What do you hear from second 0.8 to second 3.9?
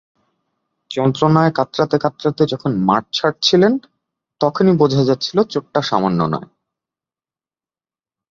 যন্ত্রণায় কাতরাতে কাতরাতে যখন মাঠ ছাড়ছিলেন,